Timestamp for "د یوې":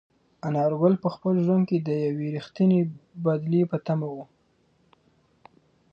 1.87-2.27